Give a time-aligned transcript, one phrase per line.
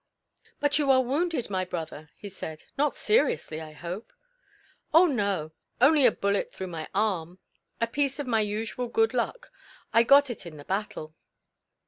[0.59, 2.63] "But you are wounded, my brother," he said.
[2.75, 4.11] "Not seriously, I hope?"
[4.95, 5.51] "Oh no!
[5.79, 7.37] Only a bullet through my arm.
[7.79, 9.51] A piece of my usual good luck.
[9.93, 11.13] I got it in The Battle."